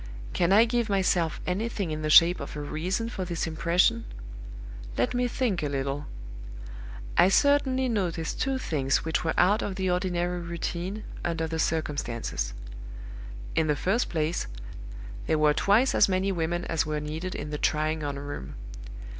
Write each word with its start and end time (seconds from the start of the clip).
"Can 0.33 0.51
I 0.51 0.65
give 0.65 0.89
myself 0.89 1.39
anything 1.45 1.91
in 1.91 2.01
the 2.01 2.09
shape 2.09 2.39
of 2.39 2.55
a 2.55 2.59
reason 2.59 3.07
for 3.07 3.23
this 3.23 3.45
impression? 3.45 4.05
Let 4.97 5.13
me 5.13 5.27
think 5.27 5.61
a 5.61 5.69
little. 5.69 6.07
"I 7.19 7.29
certainly 7.29 7.87
noticed 7.87 8.41
two 8.41 8.57
things 8.57 9.05
which 9.05 9.23
were 9.23 9.35
out 9.37 9.61
of 9.61 9.75
the 9.75 9.91
ordinary 9.91 10.39
routine, 10.41 11.03
under 11.23 11.45
the 11.45 11.59
circumstances. 11.59 12.55
In 13.53 13.67
the 13.67 13.75
first 13.75 14.09
place, 14.09 14.47
there 15.27 15.37
were 15.37 15.53
twice 15.53 15.93
as 15.93 16.09
many 16.09 16.31
women 16.31 16.65
as 16.65 16.83
were 16.83 16.99
needed 16.99 17.35
in 17.35 17.51
the 17.51 17.59
trying 17.59 18.03
on 18.03 18.17
room. 18.17 18.55